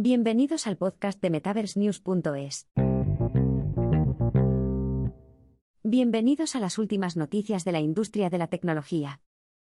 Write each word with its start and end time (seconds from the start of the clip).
Bienvenidos 0.00 0.68
al 0.68 0.76
podcast 0.76 1.20
de 1.20 1.28
MetaverseNews.es. 1.28 2.68
Bienvenidos 5.82 6.54
a 6.54 6.60
las 6.60 6.78
últimas 6.78 7.16
noticias 7.16 7.64
de 7.64 7.72
la 7.72 7.80
industria 7.80 8.30
de 8.30 8.38
la 8.38 8.46
tecnología. 8.46 9.20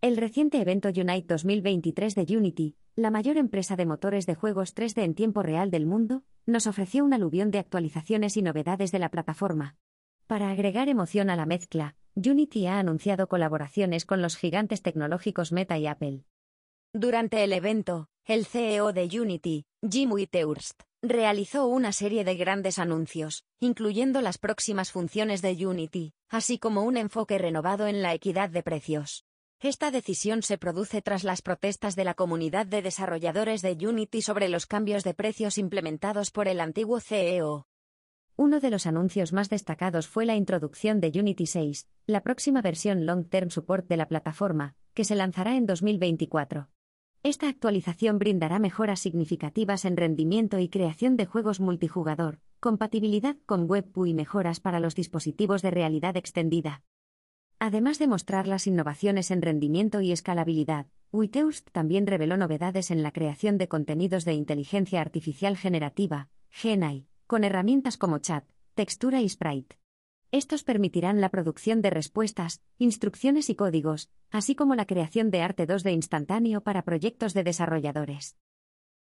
El 0.00 0.16
reciente 0.16 0.60
evento 0.60 0.88
Unite 0.88 1.26
2023 1.28 2.16
de 2.16 2.36
Unity, 2.36 2.76
la 2.96 3.12
mayor 3.12 3.36
empresa 3.36 3.76
de 3.76 3.86
motores 3.86 4.26
de 4.26 4.34
juegos 4.34 4.74
3D 4.74 5.04
en 5.04 5.14
tiempo 5.14 5.44
real 5.44 5.70
del 5.70 5.86
mundo, 5.86 6.24
nos 6.44 6.66
ofreció 6.66 7.04
un 7.04 7.14
aluvión 7.14 7.52
de 7.52 7.60
actualizaciones 7.60 8.36
y 8.36 8.42
novedades 8.42 8.90
de 8.90 8.98
la 8.98 9.12
plataforma. 9.12 9.76
Para 10.26 10.50
agregar 10.50 10.88
emoción 10.88 11.30
a 11.30 11.36
la 11.36 11.46
mezcla, 11.46 11.94
Unity 12.16 12.66
ha 12.66 12.80
anunciado 12.80 13.28
colaboraciones 13.28 14.04
con 14.04 14.22
los 14.22 14.36
gigantes 14.36 14.82
tecnológicos 14.82 15.52
Meta 15.52 15.78
y 15.78 15.86
Apple. 15.86 16.24
Durante 16.92 17.44
el 17.44 17.52
evento, 17.52 18.08
el 18.24 18.44
CEO 18.44 18.92
de 18.92 19.04
Unity, 19.20 19.66
Jim 19.88 20.10
Whitehurst, 20.12 20.82
realizó 21.02 21.66
una 21.66 21.92
serie 21.92 22.24
de 22.24 22.34
grandes 22.34 22.78
anuncios, 22.78 23.44
incluyendo 23.60 24.20
las 24.20 24.38
próximas 24.38 24.90
funciones 24.90 25.42
de 25.42 25.66
Unity, 25.66 26.14
así 26.28 26.58
como 26.58 26.82
un 26.82 26.96
enfoque 26.96 27.38
renovado 27.38 27.86
en 27.86 28.02
la 28.02 28.12
equidad 28.14 28.50
de 28.50 28.62
precios. 28.62 29.24
Esta 29.60 29.90
decisión 29.90 30.42
se 30.42 30.58
produce 30.58 31.02
tras 31.02 31.24
las 31.24 31.40
protestas 31.40 31.96
de 31.96 32.04
la 32.04 32.14
comunidad 32.14 32.66
de 32.66 32.82
desarrolladores 32.82 33.62
de 33.62 33.76
Unity 33.86 34.22
sobre 34.22 34.48
los 34.48 34.66
cambios 34.66 35.04
de 35.04 35.14
precios 35.14 35.56
implementados 35.56 36.30
por 36.30 36.48
el 36.48 36.60
antiguo 36.60 37.00
CEO. 37.00 37.66
Uno 38.36 38.60
de 38.60 38.70
los 38.70 38.86
anuncios 38.86 39.32
más 39.32 39.48
destacados 39.48 40.08
fue 40.08 40.26
la 40.26 40.34
introducción 40.34 41.00
de 41.00 41.12
Unity 41.18 41.46
6, 41.46 41.88
la 42.06 42.22
próxima 42.22 42.60
versión 42.60 43.06
Long 43.06 43.28
Term 43.28 43.50
Support 43.50 43.88
de 43.88 43.96
la 43.96 44.08
plataforma, 44.08 44.74
que 44.92 45.04
se 45.04 45.14
lanzará 45.14 45.56
en 45.56 45.66
2024. 45.66 46.68
Esta 47.26 47.48
actualización 47.48 48.20
brindará 48.20 48.60
mejoras 48.60 49.00
significativas 49.00 49.84
en 49.84 49.96
rendimiento 49.96 50.60
y 50.60 50.68
creación 50.68 51.16
de 51.16 51.26
juegos 51.26 51.58
multijugador, 51.58 52.38
compatibilidad 52.60 53.36
con 53.46 53.68
WebPU 53.68 54.06
y 54.06 54.14
mejoras 54.14 54.60
para 54.60 54.78
los 54.78 54.94
dispositivos 54.94 55.60
de 55.60 55.72
realidad 55.72 56.16
extendida. 56.16 56.84
Además 57.58 57.98
de 57.98 58.06
mostrar 58.06 58.46
las 58.46 58.68
innovaciones 58.68 59.32
en 59.32 59.42
rendimiento 59.42 60.00
y 60.02 60.12
escalabilidad, 60.12 60.86
Witeust 61.10 61.68
también 61.72 62.06
reveló 62.06 62.36
novedades 62.36 62.92
en 62.92 63.02
la 63.02 63.10
creación 63.10 63.58
de 63.58 63.66
contenidos 63.66 64.24
de 64.24 64.34
inteligencia 64.34 65.00
artificial 65.00 65.56
generativa, 65.56 66.28
GenAI, 66.50 67.08
con 67.26 67.42
herramientas 67.42 67.96
como 67.98 68.18
chat, 68.18 68.44
textura 68.76 69.20
y 69.20 69.28
sprite. 69.28 69.78
Estos 70.36 70.64
permitirán 70.64 71.22
la 71.22 71.30
producción 71.30 71.80
de 71.80 71.88
respuestas, 71.88 72.60
instrucciones 72.76 73.48
y 73.48 73.54
códigos, 73.54 74.10
así 74.30 74.54
como 74.54 74.74
la 74.74 74.84
creación 74.84 75.30
de 75.30 75.40
arte 75.40 75.66
2D 75.66 75.94
instantáneo 75.94 76.60
para 76.60 76.82
proyectos 76.82 77.32
de 77.32 77.42
desarrolladores. 77.42 78.36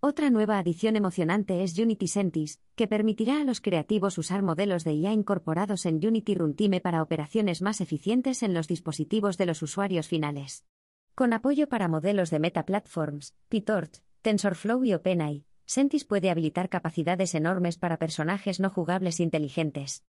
Otra 0.00 0.28
nueva 0.28 0.58
adición 0.58 0.96
emocionante 0.96 1.64
es 1.64 1.78
Unity 1.78 2.08
Sentis, 2.08 2.60
que 2.74 2.88
permitirá 2.88 3.40
a 3.40 3.44
los 3.44 3.62
creativos 3.62 4.18
usar 4.18 4.42
modelos 4.42 4.84
de 4.84 4.92
IA 4.92 5.14
incorporados 5.14 5.86
en 5.86 6.06
Unity 6.06 6.34
Runtime 6.34 6.82
para 6.82 7.02
operaciones 7.02 7.62
más 7.62 7.80
eficientes 7.80 8.42
en 8.42 8.52
los 8.52 8.68
dispositivos 8.68 9.38
de 9.38 9.46
los 9.46 9.62
usuarios 9.62 10.08
finales. 10.08 10.66
Con 11.14 11.32
apoyo 11.32 11.70
para 11.70 11.88
modelos 11.88 12.28
de 12.28 12.38
Meta 12.38 12.66
Platforms, 12.66 13.34
PyTorch, 13.48 14.02
TensorFlow 14.20 14.84
y 14.84 14.92
OpenAI, 14.92 15.46
Sentis 15.64 16.04
puede 16.04 16.28
habilitar 16.28 16.68
capacidades 16.68 17.34
enormes 17.34 17.78
para 17.78 17.96
personajes 17.96 18.60
no 18.60 18.68
jugables 18.68 19.20
inteligentes. 19.20 20.04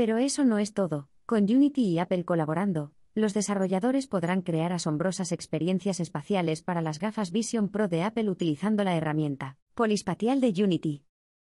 Pero 0.00 0.16
eso 0.16 0.46
no 0.46 0.58
es 0.58 0.72
todo. 0.72 1.10
Con 1.26 1.42
Unity 1.42 1.82
y 1.82 1.98
Apple 1.98 2.24
colaborando, 2.24 2.94
los 3.14 3.34
desarrolladores 3.34 4.06
podrán 4.06 4.40
crear 4.40 4.72
asombrosas 4.72 5.30
experiencias 5.30 6.00
espaciales 6.00 6.62
para 6.62 6.80
las 6.80 6.98
gafas 6.98 7.32
Vision 7.32 7.68
Pro 7.68 7.86
de 7.86 8.02
Apple 8.02 8.30
utilizando 8.30 8.82
la 8.82 8.96
herramienta 8.96 9.58
polispatial 9.74 10.40
de 10.40 10.54
Unity. 10.64 11.04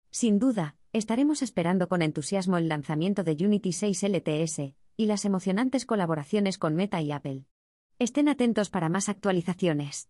Sin 0.10 0.40
duda, 0.40 0.78
estaremos 0.94 1.42
esperando 1.42 1.90
con 1.90 2.02
entusiasmo 2.02 2.56
el 2.56 2.70
lanzamiento 2.70 3.26
de 3.26 3.36
Unity 3.46 3.74
6 3.74 4.04
LTS 4.04 4.74
y 4.96 5.06
las 5.06 5.26
emocionantes 5.26 5.86
colaboraciones 5.86 6.58
con 6.58 6.76
Meta 6.76 7.02
y 7.02 7.12
Apple. 7.12 7.48
Estén 8.00 8.30
atentos 8.30 8.70
para 8.70 8.88
más 8.88 9.10
actualizaciones. 9.10 10.08